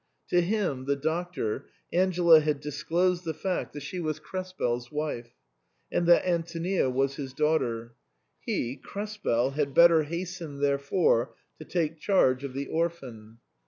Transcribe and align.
To 0.29 0.41
him, 0.41 0.85
the 0.85 0.95
Doctor, 0.95 1.69
Angela 1.93 2.39
had 2.39 2.59
dis 2.59 2.81
closed 2.81 3.23
the 3.23 3.35
fact 3.35 3.73
that 3.73 3.81
she 3.83 3.99
was 3.99 4.17
Krespel's 4.19 4.91
wife, 4.91 5.29
and 5.91 6.07
that 6.07 6.25
Antonia 6.27 6.89
was 6.89 7.17
his 7.17 7.33
daughter; 7.33 7.93
he, 8.39 8.77
Krespel, 8.83 9.51
had 9.51 9.75
better 9.75 10.01
hasten 10.01 10.59
therefore 10.59 11.35
to 11.59 11.65
take 11.65 11.99
charge 11.99 12.43
of 12.43 12.53
the 12.55 12.65
orphan. 12.65 13.37